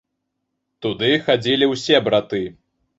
[0.87, 2.45] Туды хадзілі ўсе браты.